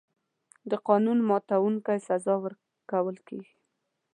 [0.69, 3.55] د قانون ماتونکي سزا ورکول کېږي.